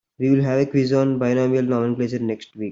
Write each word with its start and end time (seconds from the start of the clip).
We 0.17 0.31
will 0.31 0.41
have 0.41 0.59
a 0.59 0.65
quiz 0.65 0.93
on 0.93 1.19
binomial 1.19 1.61
nomenclature 1.67 2.17
next 2.17 2.55
week. 2.55 2.69